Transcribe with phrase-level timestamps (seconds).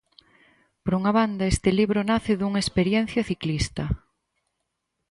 [0.83, 3.83] Por unha banda, este libro nace dunha experiencia ciclista.